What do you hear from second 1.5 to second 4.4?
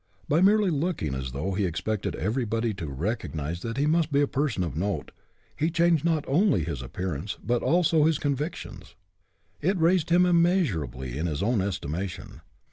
he expected everybody to recognize that he must be a